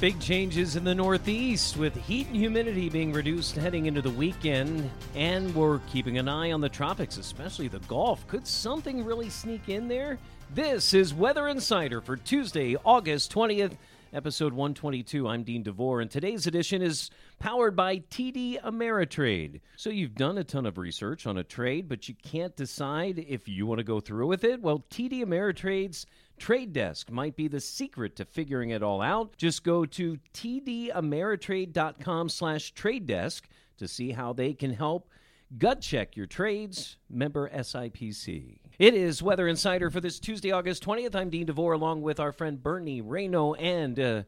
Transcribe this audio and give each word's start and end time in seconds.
Big 0.00 0.20
changes 0.20 0.76
in 0.76 0.84
the 0.84 0.94
Northeast 0.94 1.76
with 1.76 1.96
heat 1.96 2.28
and 2.28 2.36
humidity 2.36 2.88
being 2.88 3.12
reduced 3.12 3.56
heading 3.56 3.86
into 3.86 4.00
the 4.00 4.10
weekend. 4.10 4.88
And 5.16 5.52
we're 5.56 5.80
keeping 5.90 6.18
an 6.18 6.28
eye 6.28 6.52
on 6.52 6.60
the 6.60 6.68
tropics, 6.68 7.16
especially 7.16 7.66
the 7.66 7.80
Gulf. 7.80 8.24
Could 8.28 8.46
something 8.46 9.04
really 9.04 9.28
sneak 9.28 9.68
in 9.68 9.88
there? 9.88 10.20
This 10.54 10.94
is 10.94 11.12
Weather 11.12 11.48
Insider 11.48 12.00
for 12.00 12.16
Tuesday, 12.16 12.76
August 12.84 13.34
20th, 13.34 13.72
episode 14.12 14.52
122. 14.52 15.26
I'm 15.26 15.42
Dean 15.42 15.64
DeVore, 15.64 16.00
and 16.00 16.08
today's 16.08 16.46
edition 16.46 16.80
is 16.80 17.10
powered 17.40 17.74
by 17.74 17.98
TD 17.98 18.62
Ameritrade. 18.62 19.60
So 19.74 19.90
you've 19.90 20.14
done 20.14 20.38
a 20.38 20.44
ton 20.44 20.64
of 20.64 20.78
research 20.78 21.26
on 21.26 21.38
a 21.38 21.44
trade, 21.44 21.88
but 21.88 22.08
you 22.08 22.14
can't 22.22 22.54
decide 22.54 23.24
if 23.28 23.48
you 23.48 23.66
want 23.66 23.78
to 23.78 23.84
go 23.84 23.98
through 23.98 24.28
with 24.28 24.44
it? 24.44 24.62
Well, 24.62 24.84
TD 24.90 25.24
Ameritrade's 25.24 26.06
Trade 26.38 26.72
Desk 26.72 27.10
might 27.10 27.36
be 27.36 27.48
the 27.48 27.60
secret 27.60 28.16
to 28.16 28.24
figuring 28.24 28.70
it 28.70 28.82
all 28.82 29.02
out. 29.02 29.36
Just 29.36 29.64
go 29.64 29.84
to 29.86 30.18
tdameritrade.com 30.34 32.28
slash 32.28 32.72
trade 32.72 33.06
desk 33.06 33.48
to 33.78 33.86
see 33.88 34.12
how 34.12 34.32
they 34.32 34.54
can 34.54 34.72
help 34.72 35.08
gut 35.56 35.80
check 35.80 36.16
your 36.16 36.26
trades. 36.26 36.96
Member 37.08 37.48
SIPC. 37.50 38.58
It 38.78 38.94
is 38.94 39.22
Weather 39.22 39.48
Insider 39.48 39.90
for 39.90 40.00
this 40.00 40.18
Tuesday, 40.18 40.52
August 40.52 40.84
20th. 40.84 41.14
I'm 41.14 41.30
Dean 41.30 41.46
DeVore 41.46 41.72
along 41.72 42.02
with 42.02 42.20
our 42.20 42.32
friend 42.32 42.62
Bernie 42.62 43.02
Rayno 43.02 43.56
and 43.58 43.98
uh, 43.98 44.22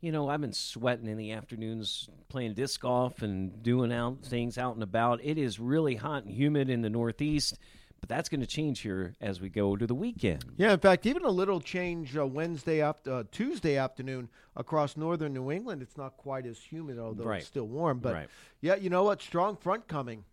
you 0.00 0.12
know, 0.12 0.28
I've 0.28 0.40
been 0.40 0.52
sweating 0.52 1.08
in 1.08 1.16
the 1.16 1.32
afternoons 1.32 2.08
playing 2.28 2.54
disc 2.54 2.80
golf 2.80 3.22
and 3.22 3.62
doing 3.62 3.92
out 3.92 4.18
things 4.22 4.58
out 4.58 4.74
and 4.74 4.82
about. 4.82 5.20
It 5.22 5.38
is 5.38 5.58
really 5.58 5.94
hot 5.94 6.24
and 6.24 6.32
humid 6.32 6.68
in 6.68 6.82
the 6.82 6.90
Northeast. 6.90 7.58
But 8.00 8.08
that's 8.08 8.28
going 8.28 8.40
to 8.40 8.46
change 8.46 8.80
here 8.80 9.14
as 9.20 9.40
we 9.40 9.48
go 9.48 9.74
to 9.76 9.86
the 9.86 9.94
weekend. 9.94 10.44
Yeah, 10.56 10.72
in 10.74 10.78
fact, 10.80 11.06
even 11.06 11.24
a 11.24 11.30
little 11.30 11.60
change 11.60 12.16
uh, 12.16 12.26
Wednesday 12.26 12.80
after 12.80 13.12
uh, 13.12 13.24
Tuesday 13.32 13.76
afternoon 13.76 14.28
across 14.54 14.96
northern 14.96 15.32
New 15.32 15.50
England. 15.50 15.82
It's 15.82 15.96
not 15.96 16.16
quite 16.16 16.46
as 16.46 16.58
humid, 16.58 16.98
although 16.98 17.24
Right. 17.24 17.38
it's 17.38 17.46
still 17.46 17.66
warm. 17.66 17.98
But 18.00 18.14
Right. 18.14 18.28
yeah, 18.60 18.76
you 18.76 18.90
know 18.90 19.04
what? 19.04 19.22
Strong 19.22 19.56
front 19.56 19.88
coming. 19.88 20.24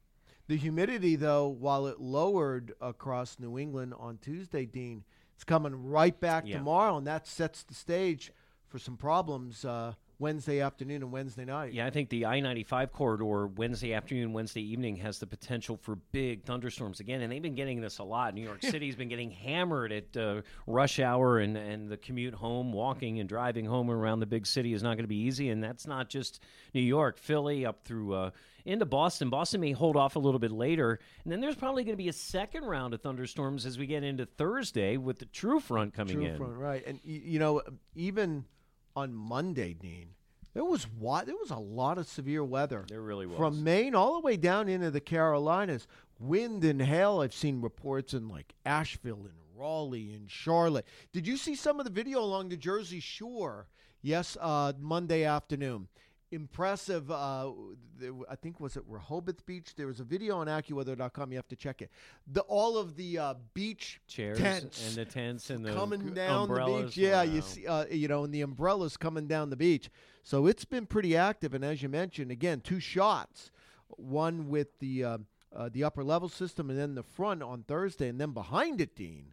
The 0.47 0.57
humidity, 0.57 1.15
though, 1.15 1.47
while 1.47 1.87
it 1.87 1.99
lowered 2.01 2.73
across 2.81 3.39
New 3.39 3.57
England 3.57 3.93
on 3.97 4.17
Tuesday, 4.17 4.65
Dean, 4.65 5.03
it's 5.33 5.45
coming 5.45 5.73
right 5.89 6.19
back 6.19 6.45
Yeah. 6.45 6.57
tomorrow, 6.57 6.97
and 6.97 7.07
that 7.07 7.25
sets 7.27 7.63
the 7.63 7.73
stage 7.73 8.33
for 8.67 8.77
some 8.77 8.97
problems 8.97 9.63
uh, 9.63 9.93
Wednesday 10.19 10.61
afternoon 10.61 11.01
and 11.03 11.11
Wednesday 11.11 11.45
night. 11.45 11.73
Yeah, 11.73 11.85
I 11.85 11.89
think 11.89 12.09
the 12.09 12.25
I 12.25 12.39
95 12.39 12.91
corridor 12.91 13.47
Wednesday 13.47 13.93
afternoon, 13.93 14.33
Wednesday 14.33 14.61
evening 14.61 14.95
has 14.97 15.19
the 15.19 15.27
potential 15.27 15.77
for 15.77 15.95
big 16.11 16.43
thunderstorms 16.43 16.99
again. 16.99 17.21
And 17.21 17.31
they've 17.31 17.41
been 17.41 17.55
getting 17.55 17.81
this 17.81 17.97
a 17.99 18.03
lot. 18.03 18.33
New 18.33 18.43
York 18.43 18.61
City's 18.63 18.95
been 18.95 19.09
getting 19.09 19.31
hammered 19.31 19.91
at 19.91 20.15
uh, 20.15 20.41
rush 20.67 20.99
hour, 20.99 21.39
and, 21.39 21.57
and 21.57 21.89
the 21.89 21.97
commute 21.97 22.33
home, 22.33 22.71
walking 22.71 23.19
and 23.19 23.27
driving 23.27 23.65
home 23.65 23.89
around 23.89 24.19
the 24.19 24.25
big 24.25 24.45
city 24.45 24.73
is 24.73 24.83
not 24.83 24.95
going 24.95 25.03
to 25.03 25.07
be 25.07 25.17
easy. 25.21 25.49
And 25.49 25.63
that's 25.63 25.87
not 25.87 26.09
just 26.09 26.41
New 26.73 26.81
York, 26.81 27.17
Philly, 27.17 27.65
up 27.65 27.83
through. 27.83 28.13
Uh, 28.13 28.29
into 28.65 28.85
Boston. 28.85 29.29
Boston 29.29 29.59
may 29.59 29.73
hold 29.73 29.97
off 29.97 30.15
a 30.15 30.19
little 30.19 30.39
bit 30.39 30.51
later. 30.51 30.99
And 31.23 31.31
then 31.33 31.41
there's 31.41 31.55
probably 31.55 31.83
going 31.83 31.97
to 31.97 32.01
be 32.01 32.07
a 32.07 32.13
second 32.13 32.63
round 32.63 32.93
of 32.93 33.01
thunderstorms 33.01 33.65
as 33.65 33.77
we 33.77 33.85
get 33.85 34.03
into 34.03 34.25
Thursday 34.25 34.95
with 34.95 35.19
the 35.19 35.25
true 35.25 35.59
front 35.59 35.93
coming 35.93 36.13
in. 36.13 36.19
True 36.21 36.29
in. 36.31 36.37
front, 36.37 36.53
right? 36.53 36.83
And 36.87 36.99
y- 37.05 37.21
you 37.25 37.39
know, 37.39 37.61
even 37.95 38.45
on 38.95 39.13
Monday, 39.13 39.73
Dean, 39.73 40.09
there 40.53 40.63
was 40.65 40.87
wa- 40.99 41.23
there 41.23 41.35
was 41.35 41.51
a 41.51 41.57
lot 41.57 41.97
of 41.97 42.07
severe 42.07 42.43
weather. 42.43 42.85
There 42.87 43.01
really 43.01 43.25
was. 43.25 43.37
from 43.37 43.63
Maine 43.63 43.95
all 43.95 44.13
the 44.13 44.19
way 44.25 44.37
down 44.37 44.69
into 44.69 44.91
the 44.91 45.01
Carolinas. 45.01 45.87
Wind 46.19 46.63
and 46.63 46.81
hail. 46.81 47.19
I've 47.21 47.33
seen 47.33 47.61
reports 47.61 48.13
in 48.13 48.29
like 48.29 48.53
Asheville 48.65 49.21
and 49.25 49.33
Raleigh 49.57 50.13
and 50.13 50.29
Charlotte. 50.29 50.85
Did 51.11 51.27
you 51.27 51.37
see 51.37 51.55
some 51.55 51.79
of 51.79 51.85
the 51.85 51.91
video 51.91 52.19
along 52.19 52.49
the 52.49 52.57
Jersey 52.57 52.99
Shore? 52.99 53.67
Yes, 54.01 54.37
uh, 54.39 54.73
Monday 54.79 55.23
afternoon. 55.23 55.87
Impressive. 56.33 57.09
Uh, 57.11 57.51
I 58.29 58.35
think 58.35 58.59
was 58.59 58.75
it 58.75 58.83
Rehoboth 58.87 59.45
Beach. 59.45 59.75
There 59.75 59.87
was 59.87 59.99
a 59.99 60.03
video 60.03 60.37
on 60.37 60.47
AccuWeather.com. 60.47 61.31
You 61.31 61.37
have 61.37 61.47
to 61.49 61.55
check 61.55 61.81
it. 61.81 61.91
The 62.31 62.41
all 62.41 62.77
of 62.77 62.95
the 62.95 63.19
uh, 63.19 63.33
beach 63.53 64.01
Chairs 64.07 64.37
tents 64.39 64.87
and 64.87 64.95
the 64.95 65.05
tents 65.11 65.49
and 65.49 65.63
the 65.65 65.73
coming 65.73 66.13
down 66.13 66.49
the 66.49 66.65
beach. 66.65 66.97
Yeah, 66.97 67.21
you 67.23 67.41
see, 67.41 67.67
uh, 67.67 67.85
you 67.89 68.07
know, 68.07 68.23
and 68.23 68.33
the 68.33 68.41
umbrellas 68.41 68.97
coming 68.97 69.27
down 69.27 69.49
the 69.49 69.55
beach. 69.55 69.89
So 70.23 70.47
it's 70.47 70.65
been 70.65 70.85
pretty 70.85 71.15
active. 71.15 71.53
And 71.53 71.63
as 71.63 71.81
you 71.83 71.89
mentioned, 71.89 72.31
again, 72.31 72.61
two 72.61 72.79
shots, 72.79 73.51
one 73.89 74.49
with 74.49 74.79
the 74.79 75.03
uh, 75.03 75.17
uh, 75.55 75.69
the 75.71 75.83
upper 75.83 76.03
level 76.03 76.29
system, 76.29 76.69
and 76.69 76.79
then 76.79 76.95
the 76.95 77.03
front 77.03 77.43
on 77.43 77.63
Thursday, 77.63 78.07
and 78.09 78.19
then 78.19 78.31
behind 78.31 78.81
it, 78.81 78.95
Dean. 78.95 79.27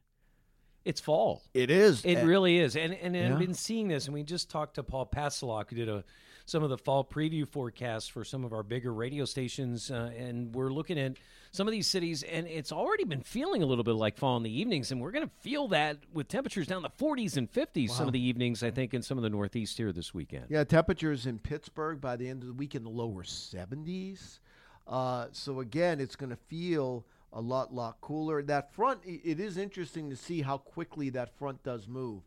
It's 0.85 1.01
fall. 1.01 1.43
It 1.53 1.71
is. 1.71 2.05
It 2.07 2.15
And- 2.19 2.29
really 2.29 2.59
is, 2.59 2.75
and 2.77 2.95
and 2.95 3.15
Yeah. 3.15 3.33
I've 3.33 3.39
been 3.39 3.53
seeing 3.55 3.89
this, 3.89 4.07
and 4.07 4.15
we 4.15 4.23
just 4.23 4.49
talked 4.51 4.75
to 4.77 4.83
Paul 4.83 5.07
Pastelok, 5.07 5.69
who 5.71 5.77
did 5.77 5.89
a 5.91 6.05
some 6.51 6.65
of 6.65 6.69
the 6.69 6.77
fall 6.77 7.05
preview 7.05 7.47
forecasts 7.47 8.09
for 8.09 8.25
some 8.25 8.45
of 8.45 8.53
our 8.53 8.65
bigger 8.65 8.93
radio 8.93 9.25
stations, 9.25 9.89
uh, 9.89 10.11
and 10.19 10.53
we're 10.53 10.73
looking 10.73 10.99
at 10.99 11.17
some 11.53 11.69
of 11.69 11.73
these 11.73 11.87
cities, 11.87 12.25
and 12.25 12.49
it's 12.49 12.73
already 12.73 13.05
been 13.05 13.23
feeling 13.23 13.63
a 13.63 13.67
little 13.67 13.85
bit 13.85 13.95
like 13.95 14.19
fall 14.19 14.37
in 14.37 14.43
the 14.43 14.61
evenings, 14.61 14.91
and 14.91 15.01
we're 15.01 15.13
going 15.13 15.25
to 15.25 15.33
feel 15.39 15.69
that 15.69 15.99
with 16.13 16.27
temperatures 16.27 16.67
down 16.67 16.83
the 16.83 16.91
40s 16.91 17.37
and 17.37 17.51
50s 17.53 17.91
some 17.91 18.09
of 18.09 18.13
the 18.13 18.21
evenings, 18.21 18.65
I 18.65 18.73
think, 18.73 18.95
in 18.95 19.03
some 19.03 19.17
of 19.17 19.23
the 19.23 19.31
Northeast 19.31 19.77
here 19.77 19.93
this 19.93 20.13
weekend. 20.13 20.47
Yeah, 20.49 20.65
temperatures 20.65 21.25
in 21.25 21.39
Pittsburgh 21.39 22.01
by 22.01 22.17
the 22.17 22.29
end 22.29 22.43
of 22.43 22.49
the 22.49 22.55
week 22.55 22.75
in 22.75 22.83
the 22.83 22.91
lower 22.91 23.23
70s. 23.23 24.41
Uh, 24.89 25.27
so 25.31 25.61
again, 25.61 26.01
it's 26.01 26.17
going 26.17 26.31
to 26.31 26.39
feel 26.49 27.07
a 27.33 27.41
lot, 27.41 27.73
lot 27.73 28.01
cooler. 28.01 28.43
That 28.43 28.75
front, 28.75 29.03
it 29.05 29.39
is 29.39 29.57
interesting 29.57 30.11
to 30.11 30.17
see 30.17 30.43
how 30.43 30.59
quickly 30.59 31.11
that 31.11 31.39
front 31.39 31.63
does 31.63 31.87
move. 31.87 32.23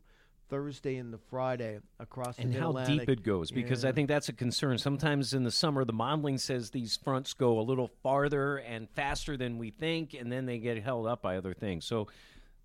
Thursday 0.48 0.96
and 0.96 1.12
the 1.12 1.18
Friday 1.18 1.78
across 1.98 2.38
and 2.38 2.52
the 2.52 2.58
how 2.60 2.72
Mid-Atlantic. 2.72 3.06
deep 3.06 3.18
it 3.18 3.22
goes 3.24 3.50
because 3.50 3.84
I 3.84 3.92
think 3.92 4.08
that's 4.08 4.28
a 4.28 4.32
concern. 4.32 4.78
Sometimes 4.78 5.32
in 5.34 5.42
the 5.44 5.50
summer, 5.50 5.84
the 5.84 5.92
modeling 5.92 6.38
says 6.38 6.70
these 6.70 6.96
fronts 6.96 7.32
go 7.34 7.58
a 7.58 7.62
little 7.62 7.88
farther 8.02 8.58
and 8.58 8.88
faster 8.90 9.36
than 9.36 9.58
we 9.58 9.70
think, 9.70 10.14
and 10.14 10.30
then 10.30 10.46
they 10.46 10.58
get 10.58 10.82
held 10.82 11.06
up 11.06 11.22
by 11.22 11.36
other 11.36 11.54
things. 11.54 11.84
So, 11.84 12.08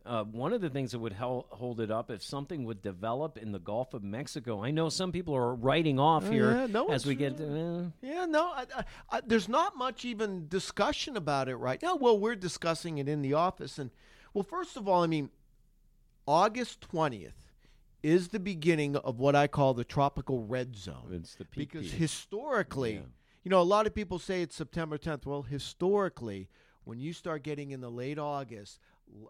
uh, 0.06 0.24
one 0.24 0.54
of 0.54 0.62
the 0.62 0.70
things 0.70 0.92
that 0.92 1.00
would 1.00 1.14
hel- 1.14 1.46
hold 1.50 1.80
it 1.80 1.92
up 1.92 2.10
if 2.10 2.24
something 2.24 2.64
would 2.66 2.82
develop 2.82 3.38
in 3.38 3.52
the 3.52 3.60
Gulf 3.60 3.94
of 3.94 4.02
Mexico. 4.04 4.64
I 4.64 4.72
know 4.72 4.90
some 4.90 5.12
people 5.12 5.36
are 5.36 5.54
writing 5.54 6.00
off 6.00 6.26
Oh, 6.28 6.32
here 6.32 6.52
yeah, 6.52 6.66
no 6.68 6.88
as 6.88 7.06
we 7.06 7.16
get. 7.16 7.40
Uh, 7.40 7.84
Yeah, 8.02 8.26
no, 8.26 8.48
I, 8.48 8.66
I, 8.76 8.84
I, 9.10 9.22
there's 9.26 9.50
not 9.50 9.78
much 9.78 10.06
even 10.06 10.48
discussion 10.48 11.16
about 11.18 11.48
it 11.50 11.58
right 11.58 11.82
now. 11.82 11.96
Well, 11.96 12.18
we're 12.18 12.36
discussing 12.36 12.98
it 12.98 13.08
in 13.10 13.22
the 13.22 13.34
office, 13.34 13.78
and 13.78 13.92
well, 14.34 14.44
first 14.44 14.78
of 14.78 14.88
all, 14.88 15.04
I 15.04 15.08
mean, 15.08 15.30
August 16.28 16.82
twentieth 16.82 17.49
is 18.04 18.30
the 18.30 18.40
beginning 18.40 18.96
of 18.96 19.20
what 19.20 19.36
I 19.36 19.48
call 19.48 19.74
the 19.74 19.84
tropical 19.84 20.44
red 20.44 20.76
zone. 20.76 21.12
It's 21.12 21.36
the 21.36 21.46
peak 21.46 21.72
because 21.72 21.92
historically, 21.92 22.96
Yeah. 22.96 23.02
you 23.44 23.50
know, 23.50 23.62
a 23.62 23.64
lot 23.64 23.88
of 23.88 23.94
people 23.94 24.20
say 24.20 24.42
it's 24.42 24.56
September 24.56 24.98
10th. 24.98 25.26
Well, 25.26 25.42
historically, 25.44 26.50
when 26.84 27.00
you 27.00 27.14
start 27.14 27.44
getting 27.44 27.72
in 27.72 27.82
the 27.82 27.92
late 27.92 28.18
August, 28.18 28.80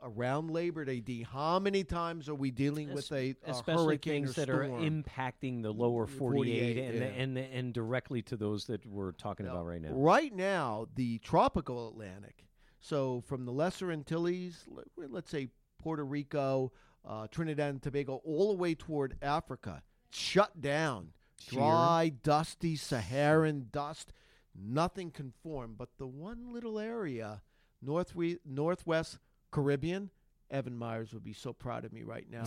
around 0.04 0.52
Labor 0.52 0.86
Day, 0.86 1.00
D, 1.00 1.24
how 1.24 1.60
many 1.60 1.84
times 1.84 2.30
are 2.30 2.36
we 2.36 2.52
dealing 2.52 2.94
with 2.94 3.12
a, 3.12 3.36
a 3.46 3.52
especially 3.52 3.86
hurricane 3.86 4.26
things 4.26 4.38
or 4.38 4.46
that 4.46 4.50
are 4.50 4.64
impacting 4.64 5.62
the 5.62 5.72
lower 5.72 6.06
mm, 6.06 6.10
48, 6.10 6.76
48, 6.76 6.78
and, 6.78 6.98
yeah. 6.98 7.22
and 7.22 7.38
and 7.38 7.74
directly 7.74 8.22
to 8.24 8.38
those 8.38 8.66
that 8.66 8.86
we're 8.86 9.12
talking 9.14 9.48
about 9.48 9.66
right 9.66 9.82
now. 9.82 9.92
Right 9.92 10.34
now, 10.34 10.88
the 10.96 11.20
tropical 11.20 11.90
Atlantic, 11.90 12.46
so 12.80 13.22
from 13.28 13.46
the 13.46 13.52
Lesser 13.52 13.92
Antilles, 13.92 14.66
let's 14.98 15.30
say 15.30 15.50
Puerto 15.82 16.04
Rico, 16.04 16.72
uh, 17.08 17.28
Trinidad 17.28 17.70
and 17.72 17.82
Tobago, 17.82 18.22
all 18.26 18.50
the 18.50 18.58
way 18.58 18.76
toward 18.76 19.16
Africa, 19.22 19.82
shut 20.12 20.62
down. 20.62 21.10
Dry, 21.48 22.12
dusty, 22.24 22.76
Saharan 22.76 23.68
dust. 23.72 24.12
Nothing 24.54 25.10
can 25.12 25.32
form. 25.42 25.76
But 25.78 25.90
the 25.98 26.08
one 26.08 26.52
little 26.54 26.80
area, 26.80 27.42
north 27.82 28.14
northwest 28.46 29.20
Caribbean, 29.52 30.10
Evan 30.52 30.78
Myers 30.78 31.14
would 31.14 31.24
be 31.24 31.34
so 31.34 31.54
proud 31.54 31.86
of 31.86 31.94
me 31.94 32.04
right 32.04 32.26
now. 32.32 32.44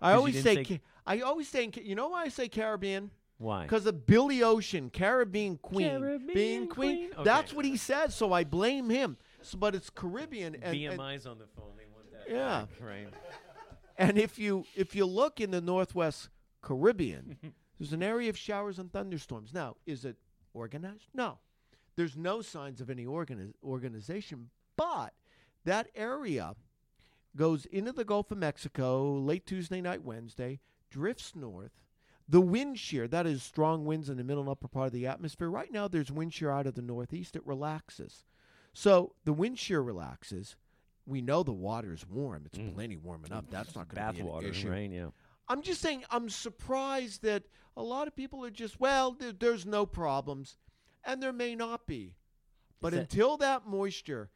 I 0.00 0.12
always 0.12 0.40
say, 0.42 0.54
say- 0.56 0.64
Ca- 0.64 0.80
I 1.06 1.20
always 1.20 1.48
say, 1.48 1.68
you 1.82 1.94
know 1.94 2.08
why 2.08 2.22
I 2.24 2.28
say 2.28 2.48
Caribbean? 2.48 3.10
Why? 3.38 3.64
Because 3.64 3.84
of 3.86 4.06
Billy 4.06 4.42
Ocean, 4.44 4.90
Caribbean 4.90 5.58
Queen, 5.58 5.88
Caribbean 5.98 6.34
being 6.34 6.68
Queen. 6.68 7.10
Queen? 7.12 7.24
That's 7.24 7.52
what 7.52 7.64
he 7.64 7.76
says, 7.76 8.14
so 8.14 8.32
I 8.32 8.44
blame 8.44 8.88
him. 8.90 9.16
s- 9.40 9.54
but 9.56 9.74
it's 9.74 9.90
Caribbean. 9.90 10.54
And, 10.54 10.76
and, 10.80 11.00
on 11.00 11.08
the 11.38 11.46
phone. 11.56 11.72
They 11.76 11.84
want 11.92 12.12
that. 12.12 12.30
Yeah. 12.30 12.60
back, 12.60 12.68
right. 12.80 13.08
And 13.96 14.18
if 14.18 14.38
you 14.38 14.64
if 14.74 14.94
you 14.94 15.06
look 15.06 15.40
in 15.40 15.50
the 15.50 15.60
Northwest 15.60 16.28
Caribbean, 16.62 17.36
there's 17.78 17.92
an 17.92 18.02
area 18.02 18.30
of 18.30 18.38
showers 18.38 18.78
and 18.78 18.92
thunderstorms. 18.92 19.52
Now, 19.52 19.76
is 19.86 20.04
it 20.04 20.16
organized? 20.52 21.08
No, 21.14 21.38
there's 21.96 22.16
no 22.16 22.42
signs 22.42 22.80
of 22.80 22.90
any 22.90 23.04
organi- 23.04 23.54
organization. 23.62 24.50
But 24.76 25.14
that 25.64 25.88
area 25.94 26.54
goes 27.36 27.66
into 27.66 27.92
the 27.92 28.04
Gulf 28.04 28.30
of 28.30 28.38
Mexico 28.38 29.12
late 29.12 29.46
Tuesday 29.46 29.80
night, 29.80 30.02
Wednesday, 30.02 30.60
drifts 30.90 31.34
north. 31.34 31.72
The 32.28 32.40
wind 32.40 32.78
shear, 32.78 33.06
that 33.08 33.26
is 33.26 33.42
strong 33.42 33.84
winds 33.84 34.08
in 34.08 34.16
the 34.16 34.24
middle 34.24 34.42
and 34.42 34.50
upper 34.50 34.68
part 34.68 34.86
of 34.86 34.92
the 34.92 35.06
atmosphere. 35.06 35.50
Right 35.50 35.70
now, 35.70 35.88
there's 35.88 36.10
wind 36.10 36.32
shear 36.32 36.50
out 36.50 36.66
of 36.66 36.74
the 36.74 36.82
northeast. 36.82 37.36
It 37.36 37.46
relaxes. 37.46 38.24
So 38.72 39.14
the 39.24 39.32
wind 39.32 39.58
shear 39.58 39.82
relaxes. 39.82 40.56
We 41.06 41.20
know 41.20 41.42
the 41.42 41.52
water 41.52 41.92
is 41.92 42.06
warm. 42.08 42.44
It's 42.46 42.58
mm. 42.58 42.74
plenty 42.74 42.96
warm 42.96 43.24
enough. 43.24 43.44
That's 43.50 43.74
not 43.74 43.88
going 43.88 44.06
to 44.06 44.12
be 44.14 44.20
an 44.20 44.26
water, 44.26 44.48
issue. 44.48 44.70
right? 44.70 44.90
Yeah. 44.90 45.08
I'm 45.48 45.62
just 45.62 45.80
saying, 45.80 46.04
I'm 46.10 46.30
surprised 46.30 47.22
that 47.22 47.42
a 47.76 47.82
lot 47.82 48.08
of 48.08 48.16
people 48.16 48.44
are 48.44 48.50
just, 48.50 48.80
well, 48.80 49.12
there, 49.12 49.32
there's 49.32 49.66
no 49.66 49.84
problems. 49.84 50.56
And 51.04 51.22
there 51.22 51.32
may 51.32 51.54
not 51.54 51.86
be. 51.86 52.14
But 52.80 52.92
that- 52.92 53.00
until 53.00 53.36
that 53.38 53.66
moisture, 53.66 54.30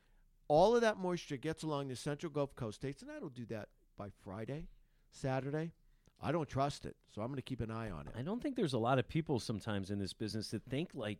all 0.49 0.75
of 0.75 0.83
that 0.83 0.99
moisture 0.99 1.37
gets 1.37 1.63
along 1.63 1.89
the 1.89 1.97
central 1.97 2.31
Gulf 2.31 2.55
Coast 2.55 2.77
states, 2.77 3.01
and 3.03 3.11
that'll 3.11 3.31
do 3.31 3.47
that 3.47 3.69
by 3.97 4.09
Friday, 4.23 4.69
Saturday, 5.11 5.73
I 6.21 6.33
don't 6.33 6.49
trust 6.49 6.85
it. 6.85 6.97
So 7.15 7.23
I'm 7.23 7.29
going 7.29 7.37
to 7.37 7.43
keep 7.43 7.61
an 7.61 7.71
eye 7.71 7.91
on 7.91 8.07
it. 8.07 8.15
I 8.17 8.23
don't 8.23 8.43
think 8.43 8.57
there's 8.57 8.73
a 8.73 8.79
lot 8.79 8.99
of 8.99 9.09
people 9.09 9.39
sometimes 9.39 9.91
in 9.91 9.99
this 9.99 10.13
business 10.13 10.49
that 10.51 10.65
think 10.65 10.91
like 10.95 11.19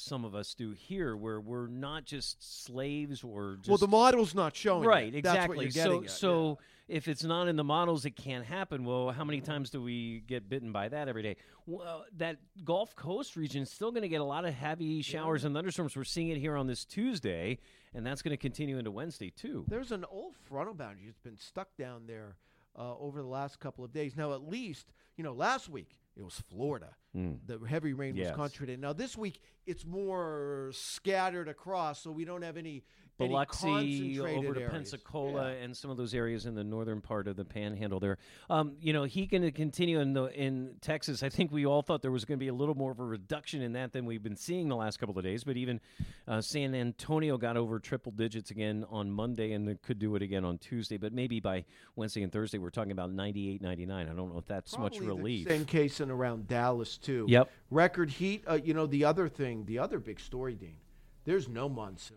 some 0.00 0.24
of 0.24 0.34
us 0.34 0.54
do 0.54 0.72
here, 0.72 1.16
where 1.16 1.40
we're 1.40 1.66
not 1.66 2.04
just 2.04 2.64
slaves 2.64 3.22
or 3.22 3.56
just 3.56 3.68
well, 3.68 3.78
the 3.78 3.88
model's 3.88 4.34
not 4.34 4.54
showing. 4.54 4.84
it. 4.84 4.86
right 4.86 5.12
That's 5.12 5.26
exactly. 5.26 5.70
so 5.70 6.02
at, 6.04 6.10
so 6.10 6.58
if 6.88 7.06
it's 7.06 7.22
not 7.22 7.48
in 7.48 7.56
the 7.56 7.64
models, 7.64 8.04
it 8.04 8.16
can't 8.16 8.44
happen. 8.44 8.84
Well, 8.84 9.10
how 9.10 9.24
many 9.24 9.40
times 9.40 9.70
do 9.70 9.82
we 9.82 10.20
get 10.26 10.48
bitten 10.48 10.72
by 10.72 10.88
that 10.88 11.08
every 11.08 11.22
day? 11.22 11.36
Well, 11.66 12.04
that 12.16 12.38
Gulf 12.64 12.96
Coast 12.96 13.36
region 13.36 13.62
is 13.62 13.70
still 13.70 13.90
going 13.90 14.02
to 14.02 14.08
get 14.08 14.20
a 14.20 14.24
lot 14.24 14.44
of 14.44 14.54
heavy 14.54 15.02
showers 15.02 15.44
and 15.44 15.54
thunderstorms. 15.54 15.94
We're 15.94 16.04
seeing 16.04 16.28
it 16.28 16.38
here 16.38 16.56
on 16.56 16.66
this 16.66 16.84
Tuesday, 16.84 17.58
and 17.92 18.06
that's 18.06 18.22
going 18.22 18.32
to 18.32 18.38
continue 18.38 18.78
into 18.78 18.90
Wednesday 18.90 19.30
too. 19.30 19.64
There's 19.68 19.92
an 19.92 20.04
old 20.10 20.34
frontal 20.48 20.74
boundary 20.74 21.06
that's 21.06 21.18
been 21.18 21.38
stuck 21.38 21.68
down 21.76 22.06
there 22.06 22.36
uh, 22.78 22.96
over 22.96 23.20
the 23.20 23.28
last 23.28 23.60
couple 23.60 23.84
of 23.84 23.92
days. 23.92 24.16
Now, 24.16 24.32
at 24.32 24.48
least, 24.48 24.92
you 25.16 25.24
know, 25.24 25.32
last 25.32 25.68
week 25.68 25.98
it 26.18 26.24
was 26.24 26.42
Florida. 26.50 26.96
Hmm. 27.14 27.34
The 27.46 27.58
heavy 27.66 27.92
rain 27.92 28.16
Yes. 28.16 28.28
was 28.28 28.36
concentrated. 28.36 28.80
Now, 28.80 28.92
this 28.92 29.16
week 29.16 29.40
it's 29.66 29.86
more 29.86 30.70
scattered 30.74 31.48
across, 31.48 32.02
so 32.02 32.10
we 32.10 32.24
don't 32.24 32.42
have 32.42 32.56
any. 32.56 32.84
Biloxi 33.18 34.20
over 34.20 34.54
to 34.54 34.60
areas. 34.60 34.70
Pensacola 34.70 35.50
Yeah. 35.52 35.64
and 35.64 35.76
some 35.76 35.90
of 35.90 35.96
those 35.96 36.14
areas 36.14 36.46
in 36.46 36.54
the 36.54 36.64
northern 36.64 37.00
part 37.00 37.26
of 37.28 37.36
the 37.36 37.44
Panhandle 37.44 38.00
there. 38.00 38.18
Um, 38.48 38.76
you 38.80 38.92
know, 38.92 39.04
he 39.04 39.26
can 39.26 39.50
continue 39.52 40.00
in 40.00 40.12
the 40.12 40.24
in 40.26 40.76
Texas. 40.80 41.22
I 41.22 41.28
think 41.28 41.50
we 41.50 41.66
all 41.66 41.82
thought 41.82 42.02
there 42.02 42.10
was 42.10 42.24
going 42.24 42.38
to 42.38 42.42
be 42.44 42.48
a 42.48 42.54
little 42.54 42.74
more 42.74 42.92
of 42.92 43.00
a 43.00 43.04
reduction 43.04 43.62
in 43.62 43.72
that 43.72 43.92
than 43.92 44.06
we've 44.06 44.22
been 44.22 44.36
seeing 44.36 44.68
the 44.68 44.76
last 44.76 44.98
couple 44.98 45.16
of 45.18 45.24
days. 45.24 45.44
But 45.44 45.56
even 45.56 45.80
uh, 46.26 46.40
San 46.40 46.74
Antonio 46.74 47.36
got 47.38 47.56
over 47.56 47.78
triple 47.78 48.12
digits 48.12 48.50
again 48.50 48.84
on 48.90 49.10
Monday, 49.10 49.52
and 49.52 49.80
could 49.82 49.98
do 49.98 50.14
it 50.16 50.22
again 50.22 50.44
on 50.44 50.58
Tuesday. 50.58 50.96
But 50.96 51.12
maybe 51.12 51.40
by 51.40 51.64
Wednesday 51.96 52.22
and 52.22 52.32
Thursday, 52.32 52.58
we're 52.58 52.70
talking 52.70 52.92
about 52.92 53.10
98, 53.10 53.60
99. 53.60 54.08
I 54.08 54.12
don't 54.14 54.32
know 54.32 54.38
if 54.38 54.46
that's 54.46 54.76
much 54.78 54.92
Probably 54.92 55.06
the 55.08 55.14
relief. 55.14 55.48
Same 55.48 55.64
case 55.64 56.00
in 56.00 56.10
around 56.10 56.46
Dallas 56.48 56.96
too. 56.96 57.26
Yep. 57.28 57.50
Record 57.70 58.10
heat. 58.10 58.44
Uh, 58.48 58.54
you 58.62 58.74
know 58.74 58.86
the 58.86 59.04
other 59.04 59.28
thing, 59.28 59.64
the 59.64 59.78
other 59.78 59.98
big 59.98 60.20
story, 60.20 60.54
Dean. 60.54 60.76
There's 61.24 61.48
no 61.48 61.68
monsoon. 61.68 62.16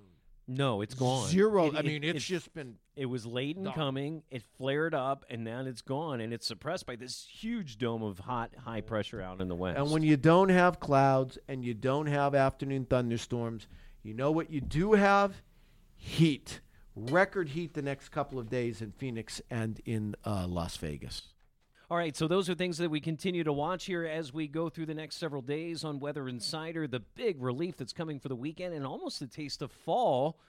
No, 0.58 0.82
it's 0.82 0.94
gone. 0.94 1.28
Zero. 1.28 1.68
It- 1.68 1.76
I 1.76 1.80
it- 1.80 1.86
mean, 1.86 2.04
it's 2.04 2.18
it- 2.26 2.28
just 2.28 2.54
been 2.54 2.78
It 2.96 3.06
was 3.06 3.26
late 3.26 3.56
in 3.58 3.72
coming. 3.72 4.22
It 4.30 4.44
flared 4.58 4.94
up, 4.94 5.26
and 5.30 5.44
now 5.46 5.62
it's 5.62 5.82
gone, 5.82 6.20
and 6.20 6.34
it's 6.34 6.46
suppressed 6.46 6.86
by 6.86 6.98
this 6.98 7.26
huge 7.26 7.78
dome 7.78 8.04
of 8.04 8.20
hot, 8.20 8.54
high 8.66 8.82
pressure 8.82 9.22
out 9.22 9.40
in 9.42 9.48
the 9.48 9.56
west. 9.56 9.80
And 9.80 9.90
when 9.92 10.04
you 10.04 10.18
don't 10.18 10.50
have 10.50 10.80
clouds 10.80 11.38
and 11.48 11.64
you 11.64 11.74
don't 11.74 12.08
have 12.08 12.36
afternoon 12.36 12.86
thunderstorms, 12.86 13.68
you 14.04 14.14
know 14.14 14.30
what 14.32 14.52
you 14.52 14.60
do 14.62 14.94
have? 14.94 15.42
Heat. 15.96 16.60
Record 16.96 17.50
heat 17.50 17.74
the 17.74 17.82
next 17.82 18.10
couple 18.10 18.38
of 18.38 18.50
days 18.50 18.82
in 18.82 18.92
Phoenix 18.92 19.42
and 19.50 19.80
in 19.86 20.16
uh, 20.26 20.46
Las 20.48 20.76
Vegas. 20.78 21.31
All 21.92 21.98
right, 21.98 22.16
so 22.16 22.26
those 22.26 22.50
are 22.50 22.56
things 22.56 22.78
that 22.78 22.90
we 22.90 23.02
continue 23.02 23.44
to 23.44 23.52
watch 23.52 23.84
here 23.84 24.06
as 24.06 24.34
we 24.34 24.48
go 24.48 24.70
through 24.70 24.86
the 24.86 24.94
next 24.94 25.18
several 25.18 25.42
days 25.42 25.84
on 25.84 26.00
Weather 26.00 26.30
Insider. 26.30 26.88
The 26.88 27.02
big 27.02 27.42
relief 27.44 27.76
that's 27.76 27.92
coming 27.92 28.18
for 28.18 28.30
the 28.30 28.36
weekend, 28.36 28.74
and 28.74 28.88
almost 28.88 29.22
a 29.22 29.28
taste 29.28 29.62
of 29.62 29.74
fall. 29.74 30.40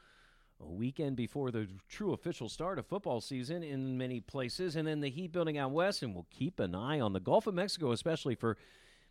A 0.60 0.70
weekend 0.70 1.16
before 1.16 1.50
the 1.50 1.66
true 1.88 2.12
official 2.12 2.48
start 2.48 2.78
of 2.78 2.86
football 2.86 3.20
season 3.20 3.64
in 3.64 3.98
many 3.98 4.20
places, 4.20 4.76
and 4.76 4.86
then 4.86 5.00
the 5.00 5.10
heat 5.10 5.32
building 5.32 5.58
out 5.58 5.72
west. 5.72 6.04
And 6.04 6.14
we'll 6.14 6.28
keep 6.30 6.60
an 6.60 6.76
eye 6.76 7.00
on 7.00 7.12
the 7.12 7.18
Gulf 7.18 7.48
of 7.48 7.54
Mexico, 7.54 7.90
especially 7.90 8.36
for 8.36 8.56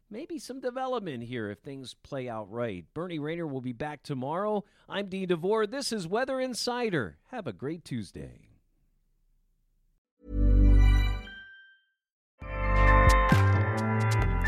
maybe 0.09 0.39
some 0.39 0.61
development 0.61 1.23
here 1.23 1.49
if 1.49 1.59
things 1.59 1.95
play 2.01 2.29
out 2.29 2.49
right. 2.49 2.85
Bernie 2.93 3.19
Rayno 3.19 3.49
will 3.49 3.59
be 3.59 3.73
back 3.73 4.03
tomorrow. 4.03 4.63
I'm 4.87 5.07
Dean 5.07 5.27
DeVore. 5.27 5.67
This 5.67 5.91
is 5.91 6.07
Weather 6.07 6.39
Insider. 6.39 7.17
Have 7.31 7.45
a 7.45 7.51
great 7.51 7.83
Tuesday. 7.83 8.50